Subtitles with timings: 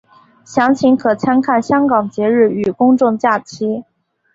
[0.43, 3.83] 详情可参看香港节日与公众假期。